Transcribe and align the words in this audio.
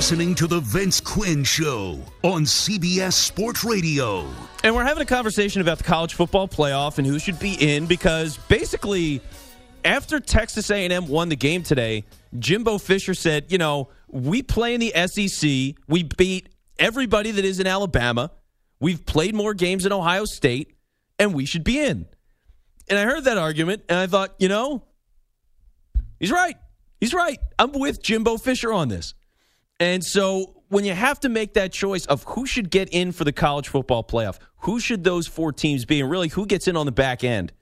Listening 0.00 0.34
to 0.36 0.46
The 0.46 0.60
Vince 0.60 0.98
Quinn 0.98 1.44
Show 1.44 1.98
on 2.22 2.44
CBS 2.44 3.12
Sports 3.12 3.64
Radio. 3.64 4.26
And 4.64 4.74
we're 4.74 4.82
having 4.82 5.02
a 5.02 5.06
conversation 5.06 5.60
about 5.60 5.76
the 5.76 5.84
college 5.84 6.14
football 6.14 6.48
playoff 6.48 6.96
and 6.96 7.06
who 7.06 7.18
should 7.18 7.38
be 7.38 7.52
in 7.52 7.84
because 7.84 8.38
basically 8.48 9.20
after 9.84 10.18
Texas 10.18 10.70
A&M 10.70 11.06
won 11.06 11.28
the 11.28 11.36
game 11.36 11.62
today, 11.62 12.04
Jimbo 12.38 12.78
Fisher 12.78 13.12
said, 13.12 13.52
you 13.52 13.58
know, 13.58 13.90
we 14.08 14.42
play 14.42 14.72
in 14.72 14.80
the 14.80 14.90
SEC. 15.06 15.76
We 15.86 16.02
beat 16.04 16.48
everybody 16.78 17.32
that 17.32 17.44
is 17.44 17.60
in 17.60 17.66
Alabama. 17.66 18.30
We've 18.80 19.04
played 19.04 19.34
more 19.34 19.52
games 19.52 19.84
in 19.84 19.92
Ohio 19.92 20.24
State 20.24 20.72
and 21.18 21.34
we 21.34 21.44
should 21.44 21.62
be 21.62 21.78
in. 21.78 22.06
And 22.88 22.98
I 22.98 23.04
heard 23.04 23.24
that 23.24 23.36
argument 23.36 23.82
and 23.90 23.98
I 23.98 24.06
thought, 24.06 24.34
you 24.38 24.48
know, 24.48 24.82
he's 26.18 26.32
right. 26.32 26.56
He's 27.00 27.12
right. 27.12 27.38
I'm 27.58 27.72
with 27.72 28.02
Jimbo 28.02 28.38
Fisher 28.38 28.72
on 28.72 28.88
this. 28.88 29.12
And 29.80 30.04
so 30.04 30.62
when 30.68 30.84
you 30.84 30.92
have 30.92 31.18
to 31.20 31.28
make 31.28 31.54
that 31.54 31.72
choice 31.72 32.06
of 32.06 32.22
who 32.24 32.46
should 32.46 32.70
get 32.70 32.90
in 32.90 33.12
for 33.12 33.24
the 33.24 33.32
college 33.32 33.68
football 33.68 34.04
playoff, 34.04 34.38
who 34.58 34.78
should 34.78 35.02
those 35.02 35.26
four 35.26 35.52
teams 35.52 35.86
be, 35.86 36.00
and 36.00 36.10
really 36.10 36.28
who 36.28 36.46
gets 36.46 36.68
in 36.68 36.76
on 36.76 36.86
the 36.86 36.92
back 36.92 37.24
end? 37.24 37.52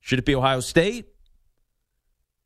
Should 0.00 0.18
it 0.18 0.26
be 0.26 0.34
Ohio 0.34 0.60
State? 0.60 1.06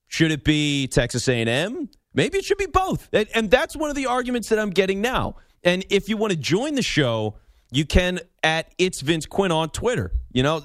Should 0.06 0.30
it 0.30 0.44
be 0.44 0.86
Texas 0.86 1.28
A&M? 1.28 1.88
Maybe 2.14 2.38
it 2.38 2.44
should 2.44 2.58
be 2.58 2.66
both. 2.66 3.08
And, 3.12 3.50
that's 3.50 3.74
one 3.74 3.90
of 3.90 3.96
the 3.96 4.06
arguments 4.06 4.48
that 4.50 4.60
I'm 4.60 4.70
getting 4.70 5.00
now. 5.00 5.36
And 5.64 5.84
if 5.90 6.08
you 6.08 6.16
want 6.16 6.32
to 6.32 6.38
join 6.38 6.76
the 6.76 6.82
show, 6.82 7.34
you 7.72 7.84
can 7.84 8.20
at 8.44 8.72
it's 8.78 9.00
Vince 9.00 9.26
Quinn 9.26 9.50
on 9.50 9.70
Twitter. 9.70 10.12
You 10.32 10.44
know, 10.44 10.62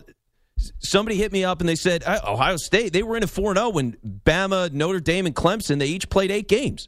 somebody 0.78 1.16
hit 1.16 1.32
me 1.32 1.44
up 1.44 1.62
and 1.62 1.68
they 1.68 1.76
said 1.76 2.04
uh, 2.04 2.20
Ohio 2.28 2.58
State 2.58 2.94
they 2.94 3.02
were 3.02 3.18
in 3.18 3.24
a 3.24 3.28
4-0 3.28 3.74
when 3.74 3.98
Bama, 4.06 4.72
Notre 4.72 5.00
Dame, 5.00 5.26
and 5.26 5.36
Clemson 5.36 5.80
they 5.80 5.88
each 5.88 6.10
played 6.10 6.30
eight 6.30 6.48
games. 6.48 6.88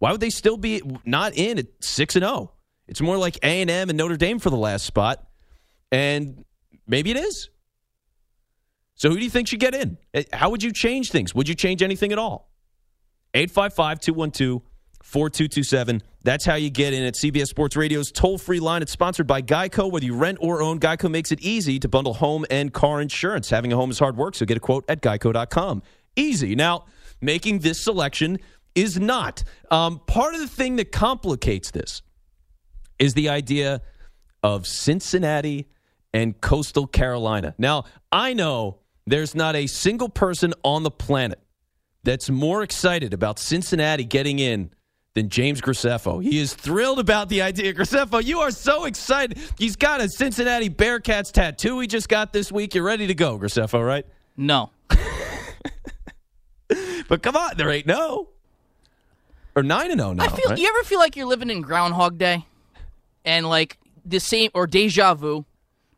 Why 0.00 0.10
would 0.12 0.20
they 0.20 0.30
still 0.30 0.56
be 0.56 0.82
not 1.04 1.34
in 1.36 1.58
at 1.58 1.66
six 1.80 2.16
and 2.16 2.24
zero? 2.24 2.52
It's 2.88 3.00
more 3.00 3.16
like 3.16 3.36
A 3.44 3.60
and 3.62 3.70
M 3.70 3.88
and 3.88 3.96
Notre 3.96 4.16
Dame 4.16 4.40
for 4.40 4.50
the 4.50 4.56
last 4.56 4.84
spot, 4.84 5.24
and 5.92 6.44
maybe 6.88 7.12
it 7.12 7.16
is. 7.16 7.48
So 8.96 9.08
who 9.10 9.16
do 9.16 9.22
you 9.22 9.30
think 9.30 9.48
should 9.48 9.60
get 9.60 9.74
in? 9.74 9.96
Eh, 10.12 10.24
How 10.32 10.50
would 10.50 10.62
you 10.62 10.72
change 10.72 11.10
things? 11.10 11.34
Would 11.34 11.48
you 11.48 11.54
change 11.54 11.82
anything 11.82 12.12
at 12.12 12.18
all? 12.18 12.50
855 13.34 14.00
212 14.00 14.62
4227. 15.02 16.02
That's 16.22 16.44
how 16.44 16.56
you 16.56 16.68
get 16.68 16.92
in 16.92 17.02
at 17.04 17.14
CBS 17.14 17.46
Sports 17.46 17.76
Radio's 17.76 18.12
toll 18.12 18.36
free 18.36 18.60
line. 18.60 18.82
It's 18.82 18.92
sponsored 18.92 19.26
by 19.26 19.40
Geico. 19.40 19.90
Whether 19.90 20.04
you 20.06 20.14
rent 20.16 20.38
or 20.40 20.60
own, 20.60 20.78
Geico 20.80 21.10
makes 21.10 21.32
it 21.32 21.40
easy 21.40 21.78
to 21.78 21.88
bundle 21.88 22.14
home 22.14 22.44
and 22.50 22.72
car 22.72 23.00
insurance. 23.00 23.48
Having 23.50 23.72
a 23.72 23.76
home 23.76 23.90
is 23.90 23.98
hard 23.98 24.16
work, 24.16 24.34
so 24.34 24.44
get 24.44 24.56
a 24.56 24.60
quote 24.60 24.84
at 24.88 25.00
geico.com. 25.00 25.82
Easy. 26.16 26.54
Now, 26.54 26.84
making 27.22 27.60
this 27.60 27.80
selection 27.80 28.38
is 28.74 28.98
not. 28.98 29.42
Um, 29.70 30.00
part 30.06 30.34
of 30.34 30.40
the 30.40 30.48
thing 30.48 30.76
that 30.76 30.92
complicates 30.92 31.70
this 31.70 32.02
is 32.98 33.14
the 33.14 33.28
idea 33.28 33.82
of 34.42 34.66
Cincinnati 34.66 35.68
and 36.12 36.40
Coastal 36.40 36.86
Carolina. 36.86 37.54
Now, 37.58 37.84
I 38.10 38.34
know 38.34 38.78
there's 39.06 39.34
not 39.34 39.56
a 39.56 39.66
single 39.66 40.08
person 40.08 40.54
on 40.64 40.82
the 40.82 40.90
planet 40.90 41.40
that's 42.02 42.30
more 42.30 42.62
excited 42.62 43.12
about 43.12 43.38
Cincinnati 43.38 44.04
getting 44.04 44.38
in 44.38 44.70
than 45.14 45.28
James 45.28 45.60
Graceffo. 45.60 46.22
He 46.22 46.38
is 46.38 46.54
thrilled 46.54 46.98
about 46.98 47.28
the 47.28 47.42
idea. 47.42 47.74
Graceffo, 47.74 48.24
you 48.24 48.40
are 48.40 48.50
so 48.50 48.84
excited. 48.84 49.38
He's 49.58 49.76
got 49.76 50.00
a 50.00 50.08
Cincinnati 50.08 50.70
Bearcats 50.70 51.32
tattoo 51.32 51.80
he 51.80 51.86
just 51.86 52.08
got 52.08 52.32
this 52.32 52.50
week. 52.50 52.74
You're 52.74 52.84
ready 52.84 53.06
to 53.08 53.14
go, 53.14 53.38
Graceffo, 53.38 53.84
right? 53.84 54.06
No. 54.36 54.70
But 57.10 57.24
come 57.24 57.36
on, 57.36 57.56
there 57.56 57.68
ain't 57.70 57.88
no. 57.88 58.28
Or 59.56 59.62
9 59.62 59.90
and 59.90 60.00
0 60.00 60.12
now. 60.14 60.24
I 60.24 60.28
feel 60.28 60.50
right? 60.50 60.58
you 60.58 60.66
ever 60.68 60.82
feel 60.84 60.98
like 60.98 61.16
you're 61.16 61.26
living 61.26 61.50
in 61.50 61.60
Groundhog 61.62 62.18
Day, 62.18 62.46
and 63.24 63.48
like 63.48 63.78
the 64.04 64.20
same 64.20 64.50
or 64.54 64.66
deja 64.66 65.14
vu, 65.14 65.44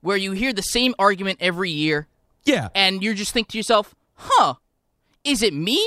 where 0.00 0.16
you 0.16 0.32
hear 0.32 0.52
the 0.52 0.62
same 0.62 0.94
argument 0.98 1.38
every 1.40 1.70
year, 1.70 2.08
Yeah. 2.44 2.68
and 2.74 3.02
you 3.02 3.14
just 3.14 3.32
think 3.32 3.48
to 3.48 3.58
yourself, 3.58 3.94
"Huh, 4.14 4.54
is 5.24 5.42
it 5.42 5.52
me, 5.54 5.84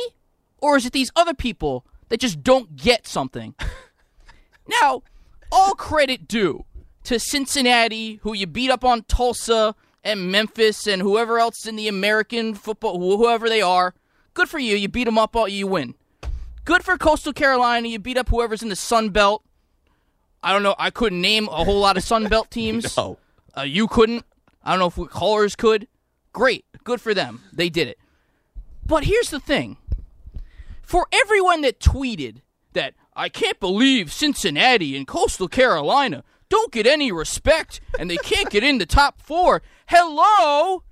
or 0.60 0.78
is 0.78 0.86
it 0.86 0.94
these 0.94 1.12
other 1.16 1.34
people 1.34 1.86
that 2.10 2.20
just 2.20 2.44
don't 2.44 2.76
get 2.76 3.08
something?" 3.08 3.56
now, 4.82 5.04
all 5.52 5.74
credit 5.74 6.28
due 6.28 6.66
to 7.04 7.20
Cincinnati, 7.20 8.20
who 8.24 8.34
you 8.34 8.48
beat 8.48 8.70
up 8.72 8.84
on 8.84 9.04
Tulsa 9.04 9.76
and 10.04 10.32
Memphis 10.32 10.88
and 10.88 11.02
whoever 11.02 11.40
else 11.40 11.66
in 11.66 11.76
the 11.76 11.88
American 11.88 12.54
football, 12.54 13.00
whoever 13.18 13.50
they 13.50 13.62
are. 13.62 13.94
Good 14.34 14.50
for 14.50 14.60
you. 14.60 14.76
You 14.76 14.88
beat 14.88 15.06
them 15.06 15.18
up, 15.18 15.36
all 15.36 15.48
you 15.48 15.66
win. 15.68 15.96
Good 16.66 16.84
for 16.84 16.98
Coastal 16.98 17.32
Carolina. 17.32 17.88
You 17.88 18.00
beat 18.00 18.18
up 18.18 18.30
whoever's 18.30 18.64
in 18.64 18.70
the 18.70 18.76
Sun 18.76 19.10
Belt. 19.12 19.44
I 20.42 20.52
don't 20.52 20.64
know. 20.64 20.76
I 20.80 20.90
couldn't 20.90 21.22
name 21.22 21.48
a 21.48 21.64
whole 21.64 21.80
lot 21.80 21.96
of 21.96 22.04
Sun 22.04 22.28
Belt 22.28 22.50
teams. 22.52 22.98
No. 22.98 23.20
Uh, 23.56 23.62
you 23.62 23.88
couldn't. 23.88 24.26
I 24.64 24.72
don't 24.72 24.80
know 24.80 24.88
if 24.88 24.98
we, 24.98 25.08
callers 25.08 25.56
could. 25.56 25.88
Great. 26.34 26.66
Good 26.84 27.00
for 27.02 27.14
them. 27.14 27.42
They 27.54 27.70
did 27.70 27.88
it. 27.88 28.00
But 28.86 29.04
here's 29.06 29.30
the 29.30 29.40
thing. 29.40 29.78
For 30.82 31.08
everyone 31.12 31.62
that 31.62 31.80
tweeted 31.80 32.42
that 32.74 32.96
I 33.16 33.30
can't 33.30 33.60
believe 33.60 34.12
Cincinnati 34.12 34.98
and 34.98 35.08
Coastal 35.08 35.48
Carolina 35.48 36.24
don't 36.50 36.72
get 36.72 36.86
any 36.86 37.12
respect 37.12 37.80
and 37.98 38.10
they 38.10 38.18
can't 38.18 38.50
get 38.50 38.64
in 38.64 38.78
the 38.80 38.86
top 38.86 39.22
four. 39.22 39.62
Hello? 39.88 40.84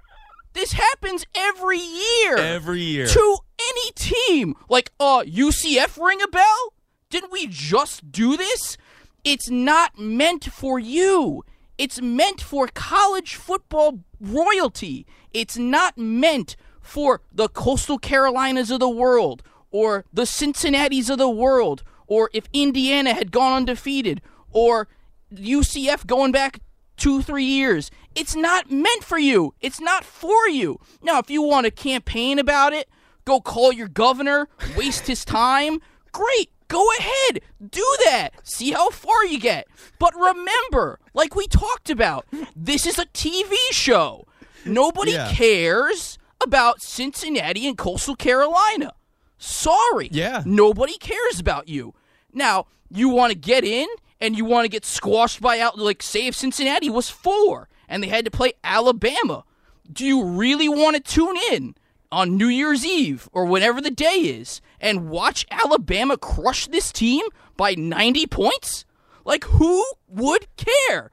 This 0.53 0.73
happens 0.73 1.25
every 1.35 1.79
year 1.79 2.37
Every 2.37 2.81
year. 2.81 3.07
to 3.07 3.37
any 3.59 3.91
team. 3.95 4.55
Like, 4.69 4.91
uh, 4.99 5.23
UCF 5.25 6.03
ring 6.03 6.21
a 6.21 6.27
bell? 6.27 6.73
Didn't 7.09 7.31
we 7.31 7.47
just 7.47 8.11
do 8.11 8.37
this? 8.37 8.77
It's 9.23 9.49
not 9.49 9.97
meant 9.97 10.45
for 10.45 10.79
you. 10.79 11.43
It's 11.77 12.01
meant 12.01 12.41
for 12.41 12.67
college 12.67 13.35
football 13.35 13.99
royalty. 14.19 15.05
It's 15.33 15.57
not 15.57 15.97
meant 15.97 16.55
for 16.81 17.21
the 17.31 17.49
Coastal 17.49 17.97
Carolinas 17.97 18.69
of 18.69 18.79
the 18.79 18.89
world 18.89 19.41
or 19.71 20.05
the 20.13 20.23
Cincinnatis 20.23 21.09
of 21.09 21.17
the 21.17 21.29
world 21.29 21.83
or 22.07 22.29
if 22.33 22.47
Indiana 22.53 23.13
had 23.13 23.31
gone 23.31 23.53
undefeated 23.53 24.21
or 24.51 24.87
UCF 25.33 26.05
going 26.05 26.31
back 26.31 26.59
two, 26.97 27.21
three 27.21 27.45
years. 27.45 27.89
It's 28.15 28.35
not 28.35 28.69
meant 28.71 29.03
for 29.03 29.17
you. 29.17 29.53
It's 29.61 29.79
not 29.79 30.03
for 30.03 30.47
you. 30.47 30.79
Now, 31.01 31.19
if 31.19 31.29
you 31.29 31.41
want 31.41 31.65
to 31.65 31.71
campaign 31.71 32.39
about 32.39 32.73
it, 32.73 32.87
go 33.25 33.39
call 33.41 33.71
your 33.73 33.87
governor, 33.87 34.47
waste 34.77 35.07
his 35.07 35.25
time, 35.25 35.79
great. 36.11 36.49
Go 36.69 36.87
ahead. 36.97 37.41
Do 37.69 37.85
that. 38.05 38.31
See 38.43 38.71
how 38.71 38.89
far 38.89 39.25
you 39.25 39.39
get. 39.39 39.67
But 39.99 40.15
remember, 40.15 40.99
like 41.13 41.35
we 41.35 41.45
talked 41.45 41.89
about, 41.91 42.25
this 42.55 42.87
is 42.87 42.97
a 42.97 43.05
TV 43.07 43.53
show. 43.71 44.25
Nobody 44.65 45.11
Yeah. 45.11 45.31
cares 45.33 46.17
about 46.41 46.81
Cincinnati 46.81 47.67
and 47.67 47.77
Coastal 47.77 48.15
Carolina. 48.15 48.93
Sorry. 49.37 50.09
Yeah. 50.11 50.41
Nobody 50.45 50.97
cares 50.97 51.39
about 51.39 51.67
you. 51.67 51.93
Now, 52.33 52.65
you 52.89 53.09
want 53.09 53.31
to 53.31 53.37
get 53.37 53.63
in 53.63 53.87
and 54.19 54.35
you 54.35 54.45
want 54.45 54.65
to 54.65 54.69
get 54.69 54.85
squashed 54.85 55.41
by 55.41 55.59
out 55.59 55.77
like 55.77 56.01
say 56.01 56.27
if 56.27 56.35
Cincinnati 56.35 56.89
was 56.89 57.09
4 57.09 57.67
and 57.87 58.03
they 58.03 58.07
had 58.07 58.25
to 58.25 58.31
play 58.31 58.53
Alabama. 58.63 59.43
Do 59.91 60.05
you 60.05 60.23
really 60.23 60.69
want 60.69 60.95
to 60.95 61.01
tune 61.01 61.37
in 61.51 61.75
on 62.11 62.37
New 62.37 62.47
Year's 62.47 62.85
Eve 62.85 63.27
or 63.31 63.45
whenever 63.45 63.81
the 63.81 63.91
day 63.91 64.15
is 64.15 64.61
and 64.79 65.09
watch 65.09 65.45
Alabama 65.51 66.17
crush 66.17 66.67
this 66.67 66.91
team 66.91 67.25
by 67.57 67.75
90 67.75 68.27
points? 68.27 68.85
Like 69.25 69.43
who 69.45 69.85
would 70.07 70.47
care? 70.57 71.11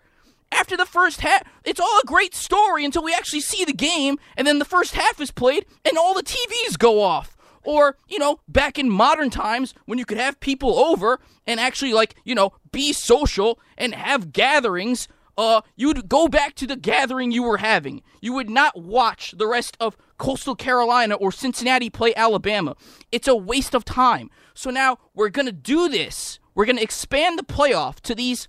After 0.52 0.76
the 0.76 0.86
first 0.86 1.20
half, 1.20 1.42
it's 1.64 1.80
all 1.80 2.00
a 2.02 2.06
great 2.06 2.34
story 2.34 2.84
until 2.84 3.04
we 3.04 3.14
actually 3.14 3.40
see 3.40 3.64
the 3.64 3.72
game, 3.72 4.18
and 4.36 4.46
then 4.46 4.58
the 4.58 4.64
first 4.64 4.94
half 4.94 5.20
is 5.20 5.30
played, 5.30 5.64
and 5.84 5.96
all 5.96 6.12
the 6.12 6.24
TVs 6.24 6.76
go 6.76 7.00
off. 7.02 7.36
Or, 7.62 7.96
you 8.08 8.18
know, 8.18 8.40
back 8.48 8.78
in 8.78 8.90
modern 8.90 9.30
times 9.30 9.74
when 9.84 9.98
you 9.98 10.04
could 10.04 10.18
have 10.18 10.40
people 10.40 10.76
over 10.78 11.20
and 11.46 11.60
actually, 11.60 11.92
like, 11.92 12.16
you 12.24 12.34
know, 12.34 12.52
be 12.72 12.92
social 12.92 13.60
and 13.78 13.94
have 13.94 14.32
gatherings, 14.32 15.08
uh, 15.36 15.62
you'd 15.76 16.08
go 16.08 16.28
back 16.28 16.54
to 16.56 16.66
the 16.66 16.76
gathering 16.76 17.30
you 17.30 17.42
were 17.42 17.58
having. 17.58 18.02
You 18.20 18.32
would 18.34 18.50
not 18.50 18.80
watch 18.80 19.34
the 19.36 19.46
rest 19.46 19.76
of 19.80 19.96
Coastal 20.18 20.54
Carolina 20.54 21.14
or 21.14 21.32
Cincinnati 21.32 21.90
play 21.90 22.14
Alabama. 22.14 22.76
It's 23.10 23.28
a 23.28 23.34
waste 23.34 23.74
of 23.74 23.84
time. 23.84 24.30
So 24.54 24.70
now 24.70 24.98
we're 25.14 25.30
going 25.30 25.46
to 25.46 25.52
do 25.52 25.88
this. 25.88 26.38
We're 26.54 26.66
going 26.66 26.76
to 26.76 26.82
expand 26.82 27.38
the 27.38 27.42
playoff 27.42 28.00
to 28.00 28.14
these 28.14 28.48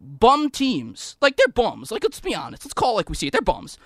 bum 0.00 0.50
teams. 0.50 1.16
Like 1.20 1.36
they're 1.36 1.48
bums. 1.48 1.92
Like 1.92 2.02
let's 2.02 2.20
be 2.20 2.34
honest. 2.34 2.64
Let's 2.64 2.74
call 2.74 2.92
it 2.92 2.96
like 2.96 3.08
we 3.08 3.14
see 3.14 3.26
it. 3.26 3.32
They're 3.32 3.42
bums. 3.42 3.78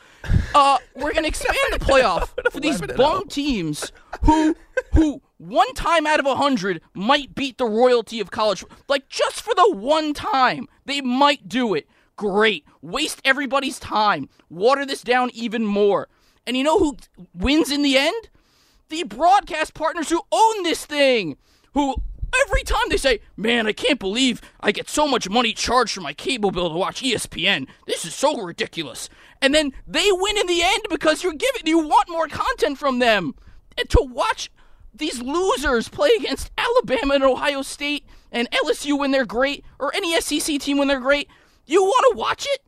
Uh, 0.54 0.78
we're 0.94 1.12
gonna 1.12 1.28
expand 1.28 1.56
the 1.72 1.78
playoff 1.78 2.28
for 2.52 2.60
these 2.60 2.80
bum 2.80 3.28
teams 3.28 3.92
who 4.22 4.54
who 4.92 5.20
one 5.38 5.72
time 5.75 6.06
out 6.06 6.20
of 6.20 6.26
a 6.26 6.37
hundred 6.37 6.80
might 6.94 7.34
beat 7.34 7.58
the 7.58 7.66
royalty 7.66 8.20
of 8.20 8.30
college. 8.30 8.64
Like 8.88 9.08
just 9.08 9.42
for 9.42 9.54
the 9.54 9.72
one 9.72 10.14
time 10.14 10.69
they 10.87 11.00
might 11.00 11.48
do 11.48 11.75
it. 11.75 11.88
Great. 12.16 12.64
Waste 12.81 13.20
everybody's 13.25 13.78
time. 13.78 14.28
Water 14.49 14.87
this 14.87 15.02
down 15.02 15.31
even 15.34 15.64
more. 15.64 16.08
And 16.46 16.56
you 16.56 16.62
know 16.62 16.78
who 16.78 16.96
wins 17.34 17.70
in 17.70 17.82
the 17.82 17.96
end? 17.96 18.28
The 18.88 19.05
broadcast 19.05 19.75
partners 19.75 20.11
who 20.11 20.22
own 20.31 20.62
this 20.62 20.84
thing. 20.84 21.37
Who 21.72 21.96
Every 22.46 22.62
time 22.62 22.88
they 22.88 22.96
say, 22.96 23.20
"Man, 23.37 23.66
I 23.66 23.72
can't 23.72 24.00
believe 24.00 24.40
I 24.61 24.72
get 24.72 24.88
so 24.88 25.06
much 25.06 25.28
money 25.28 25.52
charged 25.52 25.94
for 25.94 26.00
my 26.00 26.12
cable 26.12 26.50
bill 26.50 26.69
to 26.69 26.76
watch 26.76 27.02
ESPN. 27.02 27.69
This 27.87 28.05
is 28.05 28.14
so 28.14 28.37
ridiculous." 28.37 29.08
And 29.40 29.55
then 29.55 29.72
they 29.87 30.11
win 30.11 30.37
in 30.38 30.46
the 30.46 30.62
end 30.62 30.82
because 30.88 31.22
you're 31.22 31.32
giving 31.32 31.66
you 31.66 31.78
want 31.78 32.08
more 32.08 32.26
content 32.26 32.78
from 32.78 32.99
them. 32.99 33.34
And 33.78 33.88
to 33.90 34.02
watch 34.02 34.50
these 34.93 35.20
losers 35.20 35.88
play 35.88 36.11
against 36.19 36.50
Alabama 36.58 37.14
and 37.14 37.25
Ohio 37.25 37.62
State 37.62 38.05
and 38.32 38.49
LSU 38.50 38.99
when 38.99 39.11
they're 39.11 39.26
great 39.26 39.64
or 39.78 39.94
any 39.94 40.14
SEC 40.20 40.58
team 40.58 40.78
when 40.78 40.88
they're 40.88 41.00
great, 41.00 41.28
you 41.66 41.82
want 41.82 42.12
to 42.12 42.19
watch 42.19 42.46
it? 42.49 42.61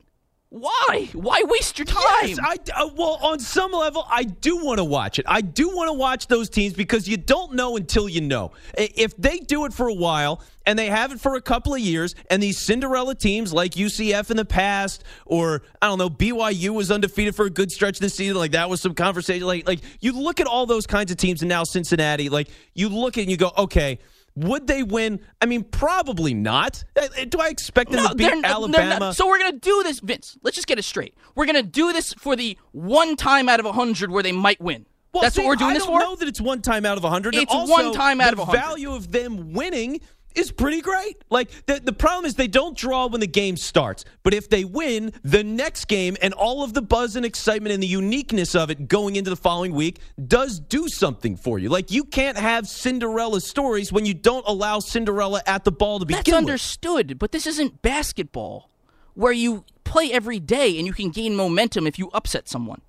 Why? 0.49 1.09
Why 1.13 1.43
waste 1.45 1.79
your 1.79 1.87
time? 1.87 2.29
Yes, 2.29 2.39
I, 2.41 2.57
uh, 2.75 2.89
well, 2.97 3.19
on 3.21 3.41
some 3.41 3.73
level, 3.73 4.07
I 4.09 4.23
do 4.23 4.65
want 4.65 4.79
to 4.79 4.85
watch 4.85 5.19
it. 5.19 5.27
I 5.29 5.41
do 5.41 5.69
want 5.69 5.89
to 5.89 5.93
watch 5.93 6.29
those 6.29 6.49
teams 6.49 6.73
because 6.73 7.09
you 7.09 7.17
don't 7.17 7.55
know 7.55 7.77
until 7.77 8.09
you 8.09 8.21
know. 8.21 8.53
If 8.79 9.17
they 9.17 9.39
do 9.39 9.65
it 9.65 9.73
for 9.73 9.89
a 9.89 9.95
while 9.95 10.41
and 10.65 10.79
they 10.79 10.87
have 10.87 11.11
it 11.11 11.21
for 11.21 11.35
a 11.35 11.43
couple 11.43 11.75
of 11.75 11.81
years, 11.81 12.15
and 12.31 12.41
these 12.41 12.59
Cinderella 12.59 13.17
teams 13.17 13.53
like 13.53 13.73
UCF 13.73 14.31
in 14.31 14.37
the 14.37 14.45
past, 14.45 15.03
or 15.25 15.63
I 15.83 15.89
don't 15.89 15.99
know, 15.99 16.09
BYU 16.09 16.71
was 16.71 16.93
undefeated 16.93 17.35
for 17.35 17.47
a 17.47 17.51
good 17.51 17.73
stretch 17.73 17.99
this 17.99 18.15
season, 18.15 18.37
like 18.37 18.53
that 18.53 18.71
was 18.71 18.81
some 18.81 18.95
conversation. 18.95 19.47
Like, 19.47 19.67
like 19.67 19.81
you 20.01 20.13
look 20.13 20.39
at 20.39 20.47
all 20.47 20.65
those 20.65 20.87
kinds 20.87 21.11
of 21.11 21.17
teams, 21.17 21.43
and 21.43 21.49
now 21.49 21.65
Cincinnati, 21.65 22.29
like 22.29 22.49
you 22.73 22.89
look 22.89 23.19
at 23.19 23.23
and 23.23 23.31
you 23.31 23.37
go, 23.37 23.51
okay. 23.59 23.99
Would 24.37 24.67
they 24.67 24.83
win? 24.83 25.21
I 25.41 25.47
mean, 25.47 25.65
probably 25.65 26.35
not. 26.35 26.85
Uh, 26.95 27.09
Do 27.29 27.39
I 27.41 27.49
expect 27.49 27.91
them 27.91 28.07
to 28.07 28.15
beat 28.15 28.25
they're 28.25 28.33
n- 28.35 28.43
they're 28.43 28.51
Alabama? 28.53 29.15
so 29.15 29.27
we're 29.27 29.39
gonna 29.39 29.53
do 29.59 29.83
this, 29.83 30.01
Vince. 30.01 30.37
Let's 30.43 30.55
just 30.55 30.67
get 30.69 30.79
it 30.79 30.85
straight. 30.85 31.15
We're 31.35 31.47
gonna 31.47 31.63
do 31.63 31.93
this 31.93 32.13
for 32.15 32.37
the 32.37 32.59
one 32.73 33.17
time 33.17 33.49
out 33.49 33.61
of 33.61 33.67
a 33.67 33.73
hundred 33.73 34.11
where 34.11 34.23
they 34.23 34.33
might 34.33 34.61
win. 34.61 34.87
Well, 35.15 35.23
That's 35.23 35.37
see, 35.37 35.43
what 35.43 35.49
we're 35.49 35.57
doing 35.57 35.71
I 35.71 35.75
this 35.75 35.87
don't 35.87 35.99
know 35.99 36.15
that 36.17 36.29
it's 36.29 36.43
one 36.43 36.61
time 36.61 36.85
out 36.85 36.99
of 36.99 37.05
a 37.05 37.09
hundred. 37.09 37.35
It's 37.37 37.51
also, 37.51 37.73
one 37.73 37.93
time 37.95 38.21
out 38.21 38.37
the 38.37 38.43
of 38.43 38.49
100. 38.49 38.61
value 38.61 38.93
of 38.93 39.11
them 39.13 39.55
winning 39.55 40.01
is 40.37 40.53
pretty 40.53 40.81
great. 40.81 41.23
Like 41.31 41.51
the 41.67 41.81
the 41.81 41.93
problem 41.93 42.25
is 42.27 42.35
they 42.35 42.49
don't 42.49 42.77
draw 42.77 43.07
when 43.07 43.21
the 43.21 43.27
game 43.27 43.57
starts, 43.57 44.05
but 44.23 44.35
if 44.35 44.49
they 44.49 44.65
win 44.65 45.13
the 45.25 45.43
next 45.43 45.87
game 45.87 46.17
and 46.23 46.35
all 46.35 46.63
of 46.63 46.75
the 46.75 46.83
buzz 46.83 47.17
and 47.17 47.25
excitement 47.25 47.73
and 47.73 47.83
the 47.83 47.87
uniqueness 47.87 48.55
of 48.55 48.71
it 48.71 48.89
going 48.89 49.17
into 49.17 49.31
the 49.31 49.37
following 49.37 49.73
week 49.73 49.99
does 50.27 50.61
do 50.61 50.89
something 50.89 51.37
for 51.37 51.59
you. 51.59 51.69
Like 51.69 51.91
you 51.91 52.05
can't 52.05 52.39
have 52.39 52.69
Cinderella 52.69 53.41
stories 53.41 53.93
when 53.93 54.07
you 54.07 54.15
don't 54.15 54.47
allow 54.47 54.79
Cinderella 54.79 55.43
at 55.47 55.65
the 55.65 55.73
ball 55.73 55.99
to 55.99 56.07
begin 56.07 56.19
That's 56.19 56.31
with. 56.31 56.37
understood, 56.37 57.19
but 57.19 57.33
this 57.33 57.47
isn't 57.47 57.83
basketball 57.83 58.71
where 59.15 59.33
you 59.33 59.65
play 59.85 60.13
every 60.13 60.39
day 60.39 60.77
and 60.77 60.87
you 60.87 60.93
can 60.93 61.11
gain 61.11 61.35
momentum 61.35 61.87
if 61.87 61.99
you 61.99 62.11
upset 62.13 62.49
someone. 62.49 62.83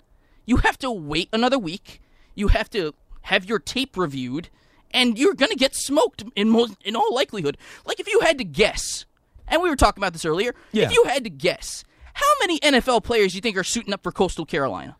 You 0.44 0.58
have 0.58 0.78
to 0.78 0.90
wait 0.90 1.28
another 1.32 1.58
week. 1.58 2.00
You 2.34 2.48
have 2.48 2.70
to 2.70 2.94
have 3.22 3.44
your 3.44 3.58
tape 3.58 3.96
reviewed, 3.96 4.48
and 4.92 5.18
you're 5.18 5.34
going 5.34 5.50
to 5.50 5.56
get 5.56 5.74
smoked 5.74 6.24
in 6.36 6.48
most, 6.48 6.76
in 6.84 6.96
all 6.96 7.14
likelihood. 7.14 7.56
Like 7.84 8.00
if 8.00 8.08
you 8.08 8.20
had 8.20 8.38
to 8.38 8.44
guess, 8.44 9.06
and 9.46 9.62
we 9.62 9.68
were 9.68 9.76
talking 9.76 10.02
about 10.02 10.12
this 10.12 10.24
earlier. 10.24 10.54
Yeah. 10.72 10.84
If 10.84 10.92
you 10.92 11.04
had 11.04 11.24
to 11.24 11.30
guess, 11.30 11.84
how 12.14 12.26
many 12.40 12.58
NFL 12.60 13.04
players 13.04 13.32
do 13.32 13.36
you 13.36 13.42
think 13.42 13.56
are 13.56 13.64
suiting 13.64 13.94
up 13.94 14.02
for 14.02 14.12
Coastal 14.12 14.44
Carolina? 14.44 14.96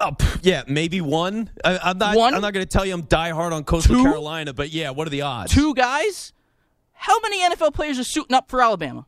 Oh, 0.00 0.16
yeah, 0.42 0.62
maybe 0.68 1.00
one. 1.00 1.50
I, 1.64 1.78
I'm 1.78 1.98
not. 1.98 2.16
One? 2.16 2.34
I'm 2.34 2.40
not 2.40 2.52
going 2.52 2.64
to 2.64 2.70
tell 2.70 2.86
you 2.86 2.94
I'm 2.94 3.02
diehard 3.02 3.52
on 3.52 3.64
Coastal 3.64 3.96
Two? 3.96 4.02
Carolina, 4.04 4.52
but 4.52 4.70
yeah, 4.70 4.90
what 4.90 5.06
are 5.06 5.10
the 5.10 5.22
odds? 5.22 5.52
Two 5.52 5.74
guys. 5.74 6.32
How 6.92 7.18
many 7.20 7.42
NFL 7.42 7.74
players 7.74 7.98
are 7.98 8.04
suiting 8.04 8.34
up 8.34 8.48
for 8.48 8.60
Alabama? 8.60 9.06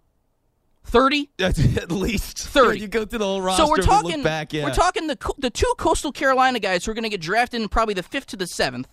Thirty. 0.84 1.30
at 1.38 1.92
least 1.92 2.38
30. 2.38 2.80
You 2.80 2.88
go 2.88 3.04
through 3.04 3.20
the 3.20 3.24
whole 3.24 3.42
roster. 3.42 3.64
So 3.64 3.70
we're 3.70 3.76
talking. 3.78 4.16
Look 4.16 4.24
back, 4.24 4.52
yeah. 4.52 4.64
We're 4.64 4.74
talking 4.74 5.06
the 5.06 5.18
the 5.38 5.50
two 5.50 5.72
Coastal 5.78 6.10
Carolina 6.10 6.58
guys 6.58 6.84
who 6.84 6.90
are 6.90 6.94
going 6.94 7.04
to 7.04 7.08
get 7.08 7.20
drafted 7.20 7.60
in 7.60 7.68
probably 7.68 7.94
the 7.94 8.02
fifth 8.02 8.26
to 8.28 8.36
the 8.36 8.46
seventh, 8.46 8.88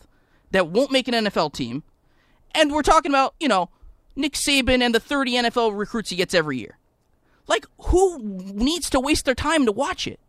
that 0.51 0.67
won't 0.67 0.91
make 0.91 1.07
an 1.07 1.13
NFL 1.25 1.53
team, 1.53 1.83
and 2.53 2.71
we're 2.71 2.81
talking 2.81 3.11
about 3.11 3.35
you 3.39 3.47
know 3.47 3.69
Nick 4.15 4.33
Saban 4.33 4.81
and 4.81 4.93
the 4.93 4.99
thirty 4.99 5.33
NFL 5.33 5.77
recruits 5.77 6.09
he 6.09 6.15
gets 6.15 6.33
every 6.33 6.57
year. 6.57 6.77
Like 7.47 7.65
who 7.79 8.19
needs 8.19 8.89
to 8.91 8.99
waste 8.99 9.25
their 9.25 9.35
time 9.35 9.65
to 9.65 9.71
watch 9.71 10.07
it? 10.07 10.19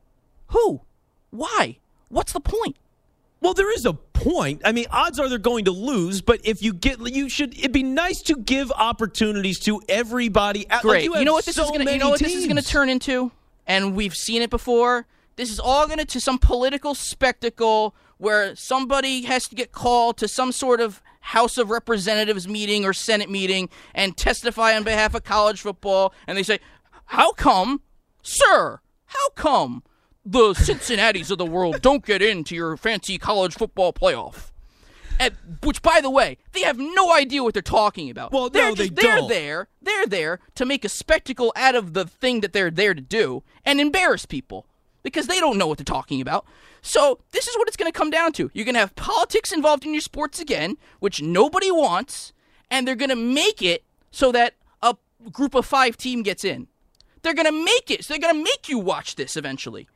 Who? 0.49 0.83
Why? 1.31 1.79
What's 2.09 2.33
the 2.33 2.41
point? 2.41 2.77
Well, 3.41 3.55
there 3.55 3.73
is 3.73 3.87
a 3.87 3.93
point. 3.93 4.63
I 4.65 4.73
mean, 4.73 4.87
odds 4.91 5.19
are 5.21 5.29
they're 5.29 5.39
going 5.39 5.67
to 5.67 5.71
lose, 5.71 6.21
but 6.21 6.41
if 6.45 6.63
you 6.63 6.73
get, 6.73 6.99
you 7.15 7.29
should. 7.29 7.57
It'd 7.57 7.73
be 7.73 7.83
nice 7.83 8.21
to 8.23 8.37
give 8.37 8.73
opportunities 8.73 9.61
to 9.61 9.81
everybody. 9.89 10.69
out- 10.71 10.85
like 10.85 10.93
Great. 10.93 11.05
you, 11.05 11.17
you, 11.17 11.25
know 11.25 11.35
what 11.35 11.45
this 11.45 11.57
so 11.57 11.65
is 11.65 11.71
going 11.71 11.87
to. 11.87 11.93
You 11.93 11.99
know 11.99 12.11
what 12.11 12.21
this 12.21 12.35
is 12.35 12.47
going 12.47 12.57
to 12.57 12.65
turn 12.65 12.89
into, 12.89 13.31
and 13.67 13.95
we've 13.95 14.17
seen 14.17 14.43
it 14.43 14.51
before. 14.51 15.07
This 15.39 15.53
is 15.53 15.61
all 15.61 15.87
going 15.87 16.05
to 16.05 16.21
some 16.21 16.39
political 16.39 16.97
spectacle 16.97 17.95
where 18.17 18.57
somebody 18.57 19.23
has 19.23 19.47
to 19.47 19.55
get 19.55 19.71
called 19.71 20.17
to 20.17 20.27
some 20.27 20.51
sort 20.51 20.81
of 20.81 21.01
House 21.21 21.57
of 21.59 21.71
Representatives 21.71 22.49
meeting 22.49 22.85
or 22.85 22.93
Senate 22.93 23.31
meeting 23.31 23.69
and 23.95 24.17
testify 24.17 24.75
on 24.75 24.83
behalf 24.83 25.15
of 25.15 25.23
college 25.23 25.61
football, 25.61 26.13
and 26.27 26.37
they 26.37 26.43
say, 26.43 26.59
"How 27.05 27.31
come, 27.31 27.83
sir? 28.21 28.81
How 29.07 29.29
come 29.37 29.85
the 30.25 30.55
Cincinnati's 30.55 31.31
of 31.31 31.39
the 31.39 31.47
world 31.47 31.83
don't 31.83 32.05
get 32.05 32.21
into 32.21 32.57
your 32.57 32.77
fancy 32.77 33.17
college 33.17 33.55
football 33.55 33.93
playoff?" 33.93 34.51
And, 35.21 35.37
which, 35.63 35.83
by 35.83 36.01
the 36.01 36.11
way, 36.11 36.39
they 36.51 36.63
have 36.63 36.79
no 36.81 37.13
idea 37.13 37.45
what 37.45 37.55
they're 37.55 37.63
talking 37.63 38.11
about. 38.11 38.33
Well, 38.33 38.51
they're 38.51 38.71
no, 38.71 38.75
they 38.75 38.89
just, 38.89 38.97
they're 38.97 39.17
don't. 39.19 39.29
there. 39.29 39.69
They're 39.81 40.07
there 40.07 40.41
to 40.57 40.65
make 40.65 40.85
a 40.85 40.89
spectacle 40.89 41.53
out 41.55 41.77
of 41.77 41.95
the 41.95 42.07
thing 42.07 42.41
that 42.41 42.53
they're 42.53 42.73
there 42.73 42.95
to 42.95 43.01
do 43.01 43.45
and 43.65 43.81
embarrass 43.81 44.27
people 44.27 44.67
because 45.03 45.27
they 45.27 45.41
don't 45.41 45.59
know 45.59 45.67
what 45.67 45.79
they're 45.79 45.85
talking 45.85 46.21
about. 46.21 46.47
So 46.83 47.21
this 47.33 47.49
is 47.49 47.57
what 47.57 47.69
it's 47.69 47.77
going 47.77 47.91
to 47.91 47.97
come 47.97 48.11
down 48.11 48.33
to. 48.35 48.51
You're 48.53 48.65
going 48.65 48.75
to 48.75 48.81
have 48.81 48.95
politics 48.95 49.53
involved 49.53 49.85
in 49.85 49.93
your 49.93 50.01
sports 50.01 50.41
again, 50.41 50.77
which 51.01 51.23
nobody 51.23 51.71
wants, 51.71 52.33
and 52.71 52.87
they're 52.87 52.95
going 52.95 53.11
to 53.11 53.17
make 53.17 53.63
it 53.63 53.85
so 54.11 54.33
that 54.33 54.55
a 54.83 54.97
group 55.33 55.55
of 55.55 55.67
five 55.67 55.97
team 55.97 56.23
gets 56.23 56.45
in. 56.45 56.69
They're 57.23 57.35
going 57.35 57.47
to 57.47 57.65
make 57.65 57.91
it. 57.91 58.05
So 58.05 58.15
they're 58.15 58.21
going 58.21 58.37
to 58.37 58.43
make 58.43 58.69
you 58.69 58.79
watch 58.79 59.17
this 59.17 59.37
eventually. 59.37 59.89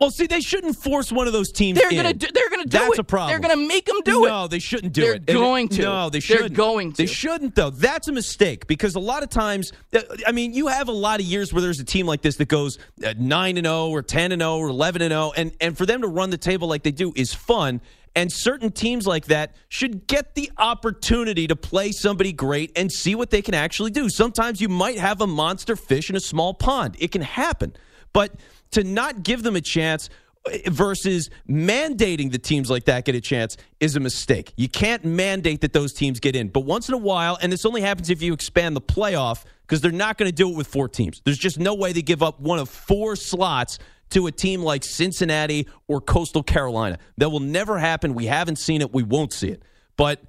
Well, 0.00 0.10
see, 0.10 0.26
they 0.26 0.40
shouldn't 0.40 0.76
force 0.76 1.12
one 1.12 1.26
of 1.26 1.34
those 1.34 1.52
teams. 1.52 1.78
They're 1.78 1.90
in. 1.90 1.96
going 2.02 2.06
to 2.06 2.14
do, 2.14 2.26
they're 2.32 2.48
going 2.48 2.62
to 2.62 2.68
do 2.68 2.78
That's 2.78 2.94
it. 2.94 2.98
a 3.00 3.04
problem. 3.04 3.28
They're 3.30 3.48
going 3.48 3.60
to 3.60 3.68
make 3.68 3.84
them 3.84 3.98
do 4.02 4.24
it. 4.24 4.28
no, 4.28 4.48
they 4.48 4.58
shouldn't 4.58 4.94
do 4.94 5.02
it. 5.02 5.04
They're 5.04 5.14
it. 5.14 5.28
It- 5.28 5.32
going 5.34 5.68
to. 5.68 5.82
No, 5.82 6.08
they 6.08 6.20
should. 6.20 6.30
They're 6.36 6.42
shouldn't. 6.44 6.56
going 6.56 6.90
They 6.92 7.04
shouldn't, 7.06 7.54
though. 7.54 7.68
That's 7.68 8.08
a 8.08 8.12
mistake 8.12 8.66
because 8.66 8.94
a 8.94 8.98
lot 9.00 9.22
of 9.22 9.28
times, 9.28 9.72
uh, 9.94 10.00
I 10.26 10.32
mean, 10.32 10.54
you 10.54 10.68
have 10.68 10.88
a 10.88 10.92
lot 10.92 11.20
of 11.20 11.26
years 11.26 11.52
where 11.52 11.60
there's 11.60 11.80
a 11.80 11.84
team 11.84 12.06
like 12.06 12.22
this 12.22 12.36
that 12.36 12.48
goes 12.48 12.78
uh, 13.04 13.12
nine 13.18 13.58
and 13.58 13.66
zero, 13.66 13.88
or 13.90 14.00
ten 14.00 14.32
and 14.32 14.40
zero, 14.40 14.56
or 14.56 14.68
eleven 14.68 15.02
and 15.02 15.12
zero, 15.12 15.32
and 15.36 15.52
and 15.60 15.76
for 15.76 15.84
them 15.84 16.00
to 16.00 16.08
run 16.08 16.30
the 16.30 16.38
table 16.38 16.66
like 16.66 16.82
they 16.82 16.92
do 16.92 17.12
is 17.14 17.34
fun. 17.34 17.82
And 18.16 18.32
certain 18.32 18.72
teams 18.72 19.06
like 19.06 19.26
that 19.26 19.54
should 19.68 20.08
get 20.08 20.34
the 20.34 20.50
opportunity 20.58 21.46
to 21.46 21.54
play 21.54 21.92
somebody 21.92 22.32
great 22.32 22.72
and 22.74 22.90
see 22.90 23.14
what 23.14 23.30
they 23.30 23.42
can 23.42 23.54
actually 23.54 23.90
do. 23.92 24.08
Sometimes 24.08 24.60
you 24.60 24.68
might 24.68 24.98
have 24.98 25.20
a 25.20 25.26
monster 25.28 25.76
fish 25.76 26.10
in 26.10 26.16
a 26.16 26.20
small 26.20 26.52
pond. 26.54 26.96
It 26.98 27.12
can 27.12 27.22
happen. 27.22 27.74
But 28.12 28.32
to 28.72 28.84
not 28.84 29.22
give 29.22 29.42
them 29.42 29.56
a 29.56 29.60
chance 29.60 30.08
eh, 30.50 30.70
versus 30.70 31.30
mandating 31.48 32.30
the 32.30 32.38
teams 32.38 32.70
like 32.70 32.84
that 32.84 33.04
get 33.04 33.14
a 33.14 33.20
chance 33.20 33.56
is 33.80 33.96
a 33.96 34.00
mistake. 34.00 34.52
You 34.56 34.68
can't 34.68 35.04
mandate 35.04 35.60
that 35.62 35.72
those 35.72 35.92
teams 35.92 36.20
get 36.20 36.36
in. 36.36 36.48
But 36.48 36.60
once 36.60 36.88
in 36.88 36.94
a 36.94 36.98
while, 36.98 37.38
and 37.40 37.52
this 37.52 37.64
only 37.64 37.80
happens 37.80 38.10
if 38.10 38.22
you 38.22 38.32
expand 38.32 38.76
the 38.76 38.80
playoff, 38.80 39.44
because 39.70 39.80
they're 39.80 39.92
not 39.92 40.18
going 40.18 40.28
to 40.28 40.34
do 40.34 40.50
it 40.50 40.56
with 40.56 40.66
four 40.66 40.88
teams. 40.88 41.22
There's 41.24 41.38
just 41.38 41.60
no 41.60 41.74
way 41.74 41.92
they 41.92 42.02
give 42.02 42.24
up 42.24 42.40
one 42.40 42.58
of 42.58 42.68
four 42.68 43.14
slots 43.14 43.78
to 44.10 44.26
a 44.26 44.32
team 44.32 44.62
like 44.62 44.82
Cincinnati 44.82 45.68
or 45.86 46.00
Coastal 46.00 46.42
Carolina. 46.42 46.98
That 47.18 47.30
will 47.30 47.38
never 47.38 47.78
happen. 47.78 48.14
We 48.14 48.26
haven't 48.26 48.56
seen 48.56 48.80
it. 48.80 48.92
We 48.92 49.04
won't 49.04 49.32
see 49.32 49.48
it. 49.48 49.62
But 49.96 50.20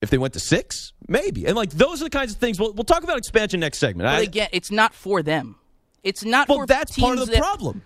if 0.00 0.10
they 0.10 0.18
went 0.18 0.34
to 0.34 0.40
six, 0.40 0.92
maybe. 1.08 1.46
And 1.46 1.56
like 1.56 1.70
those 1.70 2.00
are 2.00 2.04
the 2.04 2.10
kinds 2.10 2.32
of 2.32 2.38
things. 2.38 2.60
We'll, 2.60 2.72
we'll 2.72 2.84
talk 2.84 3.02
about 3.02 3.18
expansion 3.18 3.58
next 3.58 3.78
segment. 3.78 4.06
But 4.06 4.22
again, 4.22 4.48
it's 4.52 4.70
not 4.70 4.94
for 4.94 5.22
them. 5.22 5.56
It's 6.02 6.24
not 6.24 6.48
well, 6.48 6.58
for 6.58 6.66
that's 6.66 6.98
part 6.98 7.18
of 7.18 7.26
the 7.26 7.32
that- 7.32 7.40
problem. 7.42 7.82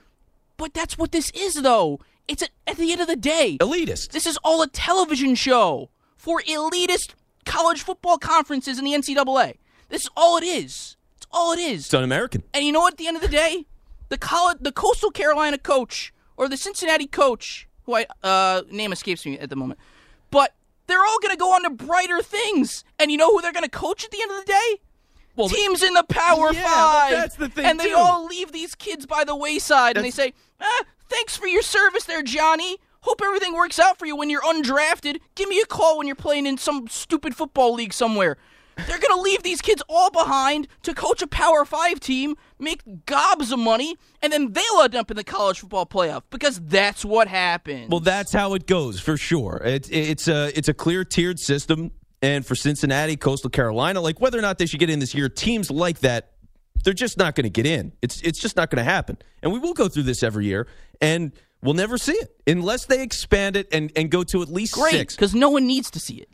But 0.56 0.74
that's 0.74 0.98
what 0.98 1.10
this 1.12 1.30
is, 1.30 1.54
though. 1.54 2.00
It's 2.28 2.42
a, 2.42 2.48
at 2.66 2.76
the 2.76 2.92
end 2.92 3.00
of 3.00 3.06
the 3.06 3.16
day, 3.16 3.56
Elitist. 3.60 4.10
this 4.10 4.26
is 4.26 4.36
all 4.44 4.62
a 4.62 4.68
television 4.68 5.34
show 5.34 5.88
for 6.16 6.42
elitist 6.42 7.14
college 7.46 7.82
football 7.82 8.18
conferences 8.18 8.78
in 8.78 8.84
the 8.84 8.92
NCAA. 8.92 9.54
This 9.88 10.02
is 10.02 10.10
all 10.16 10.36
it 10.36 10.44
is. 10.44 10.96
It's 11.16 11.26
all 11.32 11.52
it 11.52 11.58
is. 11.58 11.86
It's 11.86 11.94
un-American. 11.94 12.42
And 12.54 12.64
you 12.64 12.72
know 12.72 12.80
what? 12.80 12.92
At 12.94 12.98
the 12.98 13.08
end 13.08 13.16
of 13.16 13.22
the 13.22 13.28
day, 13.28 13.66
the 14.10 14.18
college, 14.18 14.58
the 14.60 14.70
Coastal 14.70 15.10
Carolina 15.10 15.56
coach 15.58 16.12
or 16.36 16.48
the 16.48 16.56
Cincinnati 16.58 17.06
coach, 17.06 17.66
who 17.84 17.96
I 17.96 18.06
uh, 18.22 18.62
name 18.70 18.92
escapes 18.92 19.24
me 19.26 19.38
at 19.38 19.48
the 19.50 19.56
moment, 19.56 19.80
but 20.30 20.54
they're 20.86 21.04
all 21.04 21.18
going 21.20 21.32
to 21.34 21.38
go 21.38 21.52
on 21.54 21.62
to 21.62 21.70
brighter 21.70 22.20
things. 22.22 22.84
And 22.98 23.10
you 23.10 23.16
know 23.16 23.30
who 23.30 23.40
they're 23.40 23.52
going 23.52 23.64
to 23.64 23.70
coach 23.70 24.04
at 24.04 24.10
the 24.10 24.20
end 24.22 24.30
of 24.30 24.36
the 24.44 24.52
day? 24.52 24.80
Well, 25.36 25.48
Teams 25.48 25.82
in 25.82 25.94
the 25.94 26.04
Power 26.04 26.52
Yeah, 26.52 26.64
Five. 26.64 27.10
that's 27.12 27.36
the 27.36 27.48
thing, 27.48 27.64
And 27.64 27.78
they 27.80 27.88
too. 27.90 27.96
all 27.96 28.26
leave 28.26 28.52
these 28.52 28.74
kids 28.74 29.06
by 29.06 29.24
the 29.24 29.34
wayside, 29.36 29.96
and 29.96 30.04
they 30.04 30.10
say, 30.10 30.34
ah, 30.60 30.82
"Thanks 31.08 31.36
for 31.36 31.46
your 31.46 31.62
service, 31.62 32.04
there, 32.04 32.22
Johnny." 32.22 32.78
Hope 33.02 33.22
everything 33.24 33.54
works 33.54 33.78
out 33.78 33.98
for 33.98 34.04
you 34.04 34.14
when 34.14 34.28
you're 34.28 34.42
undrafted. 34.42 35.20
Give 35.34 35.48
me 35.48 35.60
a 35.60 35.66
call 35.66 35.96
when 35.96 36.06
you're 36.06 36.14
playing 36.16 36.46
in 36.46 36.58
some 36.58 36.86
stupid 36.88 37.34
football 37.34 37.72
league 37.72 37.94
somewhere. 37.94 38.36
They're 38.86 38.98
going 38.98 39.14
to 39.14 39.20
leave 39.20 39.42
these 39.42 39.60
kids 39.60 39.82
all 39.88 40.10
behind 40.10 40.66
to 40.82 40.94
coach 40.94 41.20
a 41.22 41.26
Power 41.26 41.64
5 41.66 42.00
team, 42.00 42.36
make 42.58 42.80
gobs 43.04 43.52
of 43.52 43.58
money, 43.58 43.96
and 44.22 44.32
then 44.32 44.52
they'll 44.52 44.80
end 44.82 44.94
up 44.94 45.10
in 45.10 45.16
the 45.18 45.24
college 45.24 45.60
football 45.60 45.84
playoff 45.86 46.22
because 46.30 46.60
that's 46.64 47.04
what 47.04 47.28
happens. 47.28 47.88
Well, 47.90 48.00
that's 48.00 48.32
how 48.32 48.54
it 48.54 48.66
goes 48.66 48.98
for 49.00 49.16
sure. 49.18 49.60
It's 49.64 49.88
it's 49.90 50.28
a 50.28 50.50
it's 50.56 50.68
a 50.68 50.74
clear 50.74 51.04
tiered 51.04 51.38
system. 51.38 51.90
And 52.22 52.44
for 52.44 52.54
Cincinnati, 52.54 53.16
Coastal 53.16 53.50
Carolina, 53.50 54.00
like 54.00 54.20
whether 54.20 54.38
or 54.38 54.42
not 54.42 54.58
they 54.58 54.66
should 54.66 54.80
get 54.80 54.90
in 54.90 54.98
this 54.98 55.14
year, 55.14 55.28
teams 55.28 55.70
like 55.70 56.00
that, 56.00 56.32
they're 56.84 56.92
just 56.94 57.18
not 57.18 57.34
going 57.34 57.44
to 57.44 57.50
get 57.50 57.66
in. 57.66 57.92
It's 58.02 58.20
it's 58.22 58.38
just 58.38 58.56
not 58.56 58.70
going 58.70 58.84
to 58.84 58.90
happen. 58.90 59.18
And 59.42 59.52
we 59.52 59.58
will 59.58 59.74
go 59.74 59.88
through 59.88 60.04
this 60.04 60.22
every 60.22 60.46
year, 60.46 60.66
and 61.00 61.32
we'll 61.62 61.74
never 61.74 61.98
see 61.98 62.12
it 62.12 62.34
unless 62.46 62.86
they 62.86 63.02
expand 63.02 63.56
it 63.56 63.68
and, 63.72 63.92
and 63.96 64.10
go 64.10 64.22
to 64.24 64.42
at 64.42 64.48
least 64.48 64.74
Great, 64.74 64.92
six. 64.92 65.16
because 65.16 65.34
no 65.34 65.50
one 65.50 65.66
needs 65.66 65.90
to 65.90 66.00
see 66.00 66.14
it. 66.14 66.28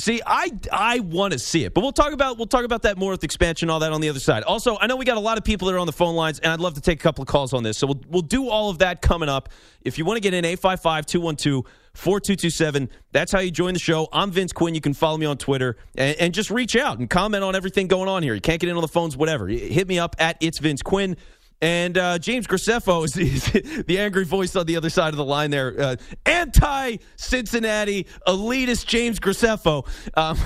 See, 0.00 0.22
I 0.24 0.52
I 0.70 1.00
want 1.00 1.32
to 1.32 1.40
see 1.40 1.64
it, 1.64 1.74
but 1.74 1.80
we'll 1.80 1.90
talk 1.90 2.12
about 2.12 2.38
we'll 2.38 2.46
talk 2.46 2.64
about 2.64 2.82
that 2.82 2.98
more 2.98 3.10
with 3.10 3.24
expansion, 3.24 3.68
all 3.68 3.80
that 3.80 3.90
on 3.92 4.00
the 4.00 4.08
other 4.08 4.20
side. 4.20 4.44
Also, 4.44 4.78
I 4.80 4.86
know 4.86 4.94
we 4.94 5.04
got 5.04 5.16
a 5.16 5.20
lot 5.20 5.38
of 5.38 5.44
people 5.44 5.66
that 5.66 5.74
are 5.74 5.78
on 5.78 5.88
the 5.88 5.92
phone 5.92 6.14
lines, 6.14 6.38
and 6.38 6.52
I'd 6.52 6.60
love 6.60 6.74
to 6.74 6.80
take 6.80 7.00
a 7.00 7.02
couple 7.02 7.22
of 7.22 7.28
calls 7.28 7.52
on 7.52 7.64
this. 7.64 7.78
So 7.78 7.88
we'll 7.88 8.00
we'll 8.08 8.22
do 8.22 8.48
all 8.48 8.70
of 8.70 8.78
that 8.78 9.02
coming 9.02 9.28
up. 9.28 9.48
If 9.82 9.98
you 9.98 10.04
want 10.04 10.18
to 10.18 10.20
get 10.20 10.34
in, 10.34 10.44
855-212-4227. 10.56 12.88
That's 13.10 13.32
how 13.32 13.40
you 13.40 13.50
join 13.50 13.74
the 13.74 13.80
show. 13.80 14.06
I'm 14.12 14.30
Vince 14.30 14.52
Quinn. 14.52 14.76
You 14.76 14.80
can 14.80 14.94
follow 14.94 15.18
me 15.18 15.26
on 15.26 15.36
Twitter 15.36 15.76
and, 15.96 16.16
and 16.20 16.32
just 16.32 16.52
reach 16.52 16.76
out 16.76 17.00
and 17.00 17.10
comment 17.10 17.42
on 17.42 17.56
everything 17.56 17.88
going 17.88 18.08
on 18.08 18.22
here. 18.22 18.34
You 18.34 18.40
can't 18.40 18.60
get 18.60 18.70
in 18.70 18.76
on 18.76 18.82
the 18.82 18.88
phones, 18.88 19.16
whatever. 19.16 19.48
Hit 19.48 19.88
me 19.88 19.98
up 19.98 20.14
at 20.20 20.36
it's 20.40 20.58
Vince 20.58 20.80
Quinn. 20.80 21.16
And 21.60 21.98
uh, 21.98 22.18
James 22.18 22.46
Graceffo 22.46 23.04
is, 23.04 23.16
is 23.54 23.84
the 23.84 23.98
angry 23.98 24.24
voice 24.24 24.54
on 24.54 24.66
the 24.66 24.76
other 24.76 24.90
side 24.90 25.08
of 25.12 25.16
the 25.16 25.24
line 25.24 25.50
there. 25.50 25.74
Uh, 25.78 25.96
Anti 26.24 26.98
Cincinnati 27.16 28.06
elitist 28.26 28.86
James 28.86 29.18
Graceffo. 29.18 29.86
Um, 30.16 30.38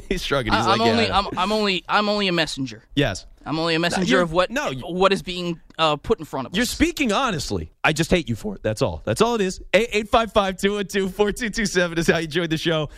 he's 0.08 0.22
shrugging. 0.22 0.52
He's 0.52 0.66
I, 0.66 0.74
am 0.74 0.78
like, 0.78 0.90
only 0.90 1.06
yeah. 1.06 1.18
I'm, 1.18 1.26
I'm 1.38 1.52
only 1.52 1.84
I'm 1.88 2.08
only 2.08 2.28
a 2.28 2.32
messenger. 2.32 2.84
yes. 2.94 3.26
I'm 3.44 3.58
only 3.58 3.74
a 3.74 3.80
messenger 3.80 4.08
you're- 4.08 4.22
of 4.22 4.30
what 4.30 4.52
no, 4.52 4.70
what 4.86 5.12
is 5.12 5.20
being 5.20 5.60
uh, 5.76 5.96
put 5.96 6.20
in 6.20 6.24
front 6.24 6.46
of 6.46 6.52
us. 6.52 6.56
You're 6.56 6.64
speaking 6.64 7.10
honestly. 7.10 7.72
I 7.82 7.92
just 7.92 8.08
hate 8.08 8.28
you 8.28 8.36
for 8.36 8.54
it. 8.54 8.62
That's 8.62 8.82
all. 8.82 9.02
That's 9.04 9.20
all 9.20 9.34
it 9.34 9.40
is. 9.40 9.60
855 9.74 10.58
212 10.58 11.12
4227 11.12 11.98
is 11.98 12.06
how 12.06 12.18
you 12.18 12.28
join 12.28 12.48
the 12.50 12.56
show. 12.56 12.88